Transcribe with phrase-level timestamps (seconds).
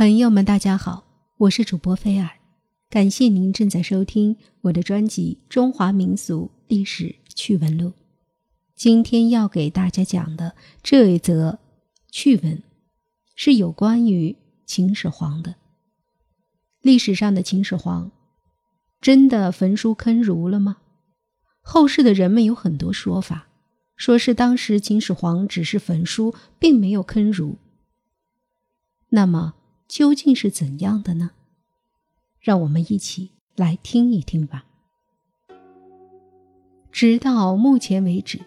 [0.00, 1.04] 朋友们，大家好，
[1.36, 2.30] 我是主播菲尔，
[2.88, 7.88] 感谢您正在收听我的专辑《中华民俗历史趣闻录》。
[8.74, 11.58] 今天要给大家讲的这一则
[12.10, 12.62] 趣闻，
[13.36, 14.34] 是有关于
[14.64, 15.56] 秦始皇的。
[16.80, 18.10] 历史上的秦始皇，
[19.02, 20.78] 真的焚书坑儒了吗？
[21.60, 23.48] 后世的人们有很多说法，
[23.96, 27.58] 说是当时秦始皇只是焚书，并没有坑儒。
[29.10, 29.56] 那么？
[29.90, 31.32] 究竟是怎样的呢？
[32.38, 34.64] 让我们一起来听一听吧。
[36.92, 38.38] 直到目前为止，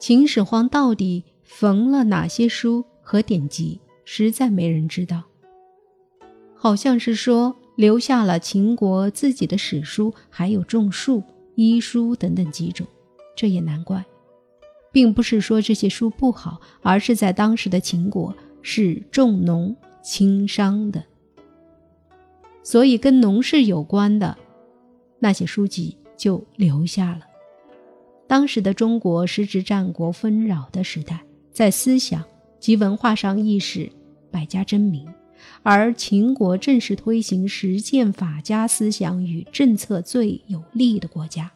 [0.00, 5.22] 秦始皇到底焚了哪些书和典籍，实在没人知道。
[6.56, 11.22] 好像是说留下了秦国自己的史书，还有种树、
[11.54, 12.84] 医书等等几种。
[13.36, 14.04] 这也难怪，
[14.90, 19.76] 并不是说这些书不好，而是在当时的秦国是重农。
[20.02, 21.04] 轻商的，
[22.62, 24.36] 所以跟农事有关的
[25.18, 27.20] 那些书籍就留下了。
[28.26, 31.20] 当时的中国时值战国纷扰的时代，
[31.52, 32.24] 在思想
[32.58, 33.90] 及文化上亦是
[34.30, 35.06] 百家争鸣，
[35.62, 41.50] 而秦国正是推行实践法家思想与政策最有利的国家。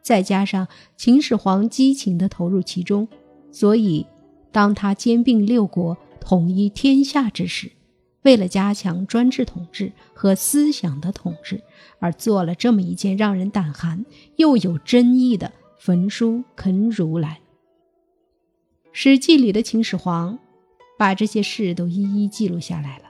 [0.00, 3.06] 再加上秦始皇激情地投入其中，
[3.52, 4.06] 所以
[4.50, 5.96] 当他兼并六国。
[6.28, 7.72] 统一天下之时，
[8.20, 11.62] 为了加强专制统治和思想的统治，
[12.00, 14.04] 而做了这么一件让人胆寒
[14.36, 17.40] 又有争议的焚书坑儒来。
[18.92, 20.38] 《史记》里的秦始皇
[20.98, 23.04] 把这些事都一一记录下来了。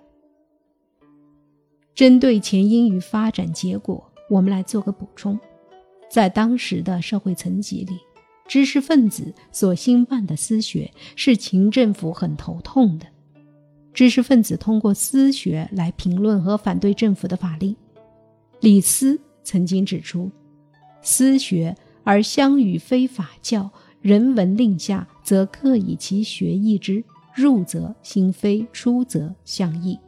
[1.97, 5.37] 针对前因与发展结果，我们来做个补充。
[6.09, 7.99] 在当时的社会层级里。
[8.49, 13.07] 知识分子所兴办的私学是秦政府很头痛的。
[13.93, 17.77] 知识分子通过私学来评论和反对政府的法令。
[18.61, 20.31] 李斯曾经指出
[21.03, 23.71] ：“私学而相与非法教，
[24.01, 27.03] 人文令下，则各以其学义之；
[27.35, 29.99] 入则心非，出则相异。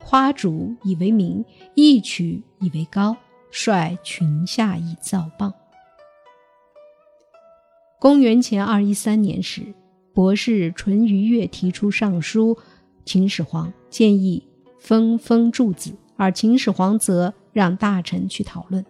[0.00, 1.44] 夸主以为名，
[1.74, 3.16] 义取以为高，
[3.50, 5.52] 率群下以造谤。”
[8.00, 9.74] 公元前二一三年时，
[10.14, 12.56] 博士淳于越提出上书
[13.04, 14.46] 秦始皇，建议
[14.78, 18.86] 分封诸子，而秦始皇则让大臣去讨论。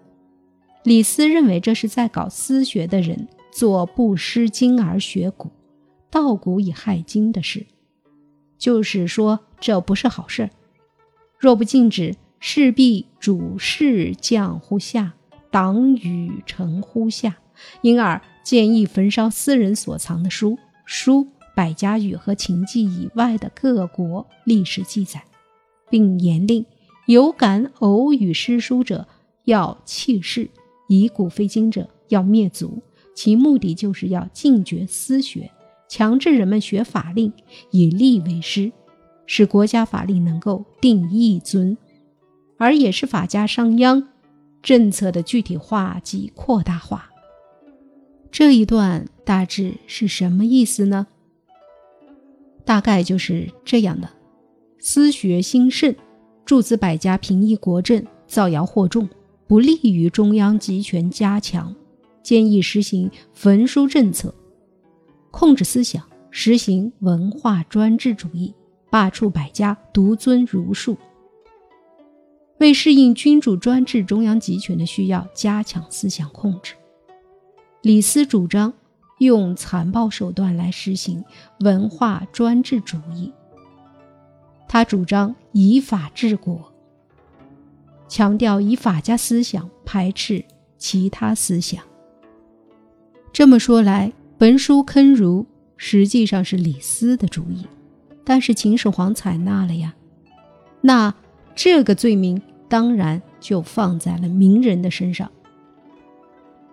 [0.82, 5.50] 李斯认为这是在搞私学的人做不失今而学古、
[6.10, 7.64] 道古以害今的事，
[8.58, 10.50] 就是说这不是好事。
[11.38, 15.14] 若不禁止，势必主事降乎下，
[15.50, 17.38] 党羽臣乎下，
[17.80, 18.20] 因而。
[18.48, 25.22] 建议焚烧私人所藏的书、书、百家语和秦记以外的各国历史记载，
[25.90, 26.64] 并严令
[27.04, 29.06] 有敢偶语诗书者
[29.44, 30.48] 要弃市，
[30.88, 32.80] 以古非今者要灭族。
[33.14, 35.50] 其目的就是要禁绝私学，
[35.86, 37.30] 强制人们学法令，
[37.70, 38.72] 以吏为师，
[39.26, 41.76] 使国家法令能够定一尊，
[42.56, 44.06] 而也是法家商鞅
[44.62, 47.10] 政策的具体化及扩大化。
[48.30, 51.06] 这一段大致是什么意思呢？
[52.64, 54.10] 大概就是这样的：
[54.78, 55.94] 私学兴盛，
[56.44, 59.08] 诸子百家平抑国政，造谣惑众，
[59.46, 61.74] 不利于中央集权加强。
[62.22, 64.34] 建议实行焚书政策，
[65.30, 68.52] 控制思想，实行文化专制主义，
[68.90, 70.98] 罢黜百家，独尊儒术。
[72.58, 76.74] 为适应君主专制、中央集权的需要，加强思想控制。
[77.82, 78.72] 李斯主张
[79.18, 81.24] 用残暴手段来实行
[81.60, 83.32] 文化专制主义。
[84.66, 86.72] 他主张以法治国，
[88.08, 90.44] 强调以法家思想排斥
[90.76, 91.82] 其他思想。
[93.32, 95.46] 这么说来，焚书坑儒
[95.76, 97.66] 实际上是李斯的主意，
[98.24, 99.94] 但是秦始皇采纳了呀。
[100.80, 101.14] 那
[101.54, 105.30] 这个罪名当然就放在了名人的身上。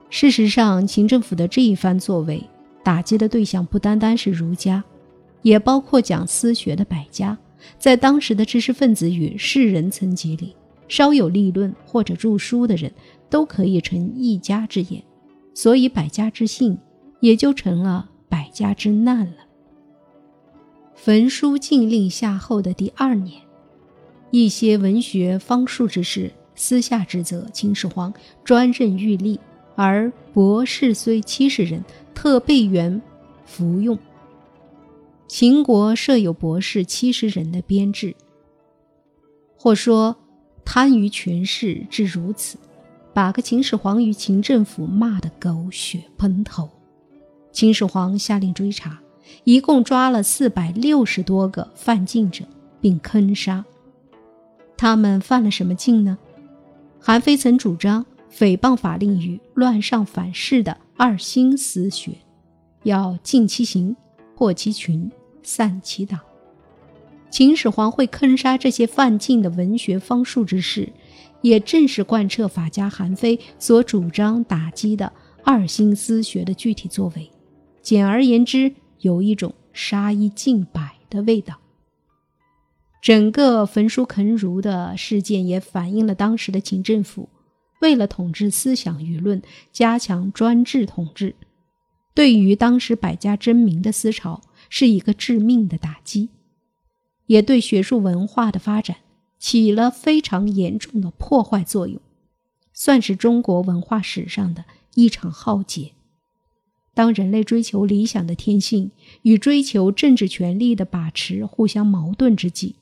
[0.09, 2.41] 事实上，秦政府的这一番作为，
[2.83, 4.83] 打击的对象不单单是儒家，
[5.41, 7.37] 也包括讲私学的百家。
[7.79, 10.55] 在当时的知识分子与士人层级里，
[10.87, 12.91] 稍有立论或者著书的人，
[13.29, 15.03] 都可以成一家之言，
[15.53, 16.77] 所以百家之幸
[17.19, 19.37] 也就成了百家之难了。
[20.93, 23.41] 焚书禁令下后的第二年，
[24.29, 28.13] 一些文学方术之士私下指责秦始皇
[28.43, 29.37] 专任御吏。
[29.75, 31.83] 而博士虽七十人，
[32.13, 33.01] 特备员
[33.45, 33.97] 服用。
[35.27, 38.15] 秦国设有博士七十人的编制，
[39.57, 40.15] 或说
[40.63, 42.57] 贪于权势至如此，
[43.13, 46.69] 把个秦始皇与秦政府骂得狗血喷头。
[47.51, 48.99] 秦始皇下令追查，
[49.43, 52.45] 一共抓了四百六十多个犯禁者，
[52.79, 53.65] 并坑杀。
[54.77, 56.17] 他们犯了什么禁呢？
[56.99, 62.11] 韩非曾主张诽谤法令与乱上反噬的二心思学，
[62.83, 63.95] 要禁其行，
[64.35, 65.09] 破其群，
[65.41, 66.19] 散其党。
[67.29, 70.91] 秦始皇会坑杀这些犯禁的文学方术之士，
[71.41, 75.11] 也正是贯彻法家韩非所主张打击的
[75.43, 77.29] 二心思学的具体作为。
[77.81, 81.55] 简而言之，有一种杀一儆百的味道。
[83.01, 87.29] 整个焚书坑儒的事件也反映了当时的秦政府
[87.85, 91.35] 为了统治思想舆论、加强专制统治，
[92.15, 96.29] 对于当时百家争鸣的思潮是一个致命的打击。
[97.27, 98.97] 也对学术文化的发展
[99.37, 102.01] 起了非常严重的破坏作用，
[102.73, 104.65] 算是中国文化史上的
[104.95, 105.91] 一场浩劫。
[106.95, 108.89] 当人类追求理想的天性
[109.21, 112.77] 与追求政治权力的把持互相矛盾之际，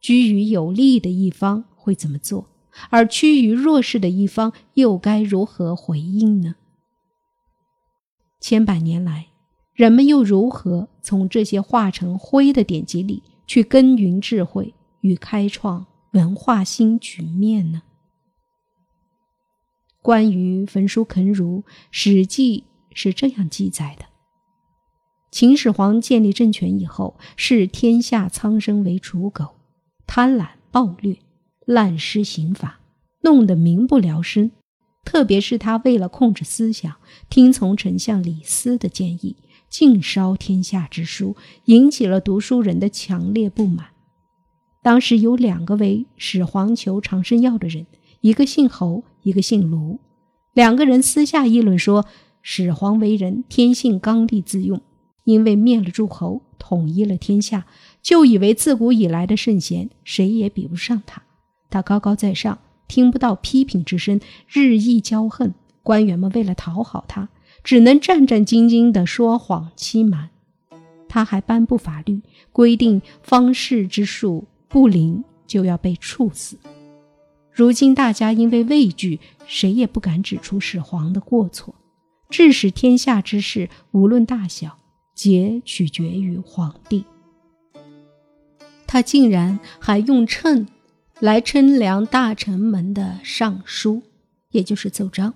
[0.00, 2.51] 居于有利的一方会怎么做，
[2.90, 6.56] 而趋于弱势的一方又该如何回应呢？
[8.40, 9.28] 千百年来，
[9.74, 13.22] 人们又如何从这些化成灰的典籍里？
[13.44, 17.82] 去耕耘智慧与开创文化新局面呢？
[20.00, 22.60] 关于焚书坑儒，《史记》
[22.94, 24.06] 是这样记载的：
[25.30, 29.56] 秦始皇建立政权以后，视天下苍生为刍狗，
[30.06, 31.18] 贪婪暴虐，
[31.72, 32.80] 滥施刑法，
[33.22, 34.50] 弄得民不聊生。
[35.04, 36.96] 特别是他为了控制思想，
[37.28, 39.36] 听从丞相李斯的建议。
[39.70, 41.34] 尽烧天下之书，
[41.64, 43.86] 引起了读书人的强烈不满。
[44.82, 47.86] 当时有两个为始皇求长生药的人，
[48.20, 49.98] 一个姓侯，一个姓卢。
[50.52, 52.04] 两个人私下议论说，
[52.42, 54.78] 始皇为人天性刚戾自用，
[55.24, 57.66] 因为灭了诸侯，统一了天下，
[58.02, 61.22] 就以为自古以来的圣贤谁也比不上他。
[61.72, 65.52] 他高高在上，听不到批评之声，日益骄横。
[65.82, 67.28] 官员们为了讨好他。
[67.64, 70.30] 只能战战兢兢地说谎欺瞒，
[71.08, 72.20] 他还颁布法律，
[72.50, 76.56] 规定方士之术不灵就要被处死。
[77.52, 81.72] 如今大家因为畏惧，谁也不敢指出始皇的过错，
[82.28, 84.76] 致使天下之事无论大小，
[85.14, 87.04] 皆取决于皇帝。
[88.88, 90.66] 他竟然还用秤
[91.22, 94.02] 来称量大臣们的上书，
[94.50, 95.32] 也就是奏章。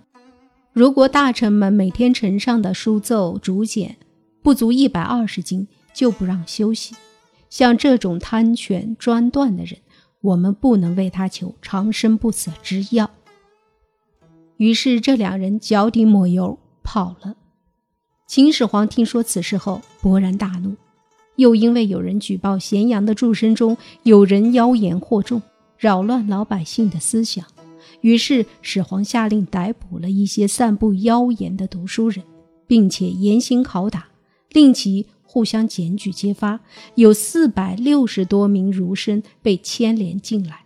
[0.72, 3.96] 如果大臣们每天呈上的书奏竹简
[4.42, 6.96] 不足一百二十斤，就不让休息。
[7.48, 9.78] 像这种贪权专断的人，
[10.22, 13.08] 我们不能为他求长生不死之药。
[14.56, 17.36] 于是这两人脚底抹油跑了。
[18.26, 20.74] 秦始皇听说此事后，勃然大怒，
[21.36, 25.40] 又因为有人举报咸阳的诸生中有人妖言惑众，
[25.78, 27.44] 扰乱老百姓的思想。
[28.00, 32.24] 于是，始皇下令逮捕了一些散布妖言的读书人，
[32.66, 34.08] 并且严刑拷打，
[34.50, 36.60] 令其互相检举揭发。
[36.94, 40.64] 有四百六十多名儒生被牵连进来。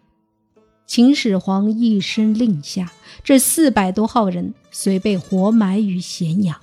[0.87, 6.61] 秦始皇一声令下，这四百多号人遂被活埋于咸阳。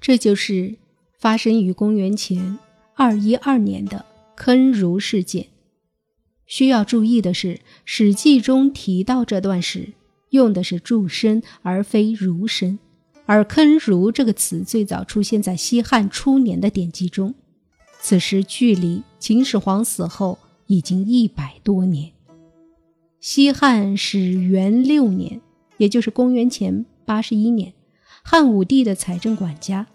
[0.00, 0.76] 这就是
[1.18, 2.58] 发生于公元前
[2.94, 4.04] 二一二年的
[4.36, 5.48] 坑儒事件。
[6.46, 9.94] 需要注意的是，《史记》中提到这段时，
[10.30, 12.78] 用的是祝生而非儒生，
[13.24, 17.34] 而“坑儒”这个词最早出现在西汉初年的典籍中，
[18.00, 22.12] 此时距离秦始皇死后已经一百多年。
[23.20, 25.40] 西汉始元六年，
[25.78, 27.72] 也就是公元前八十一年，
[28.22, 29.86] 汉武帝的财政管家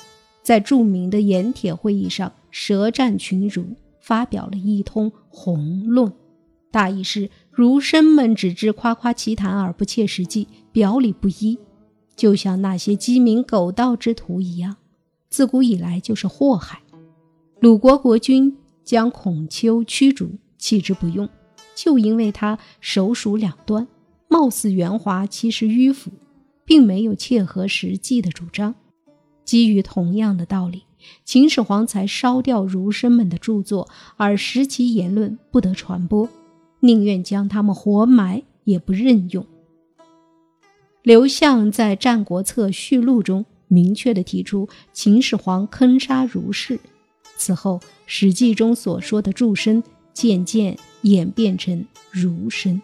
[0.42, 6.12] 在著名的盐铁会议上舌战群儒，发表了一通宏论。
[6.72, 11.58] 大意是，儒生们只知夸夸其谈而不切实际，表里不一，
[12.16, 14.76] 就像那些鸡鸣狗盗之徒一样，
[15.30, 16.82] 自古以来就是祸害。
[17.60, 21.28] 鲁国国君将孔丘驱逐，弃之不用，
[21.76, 23.88] 就因为他手鼠两端，
[24.28, 26.12] 貌似圆滑，其实迂腐，
[26.64, 28.76] 并没有切合实际的主张。
[29.44, 30.84] 基于同样的道理，
[31.26, 36.30] 秦始皇才烧掉儒生们的著作，而使其言论不得传播。
[36.82, 39.46] 宁愿将他们活埋，也不任用。
[41.02, 46.80] 刘向在《战国策序录》中明确地提出，秦始皇坑杀儒士。
[47.38, 49.82] 此后，《史记》中所说的祝生
[50.14, 52.82] 渐渐演变成儒生。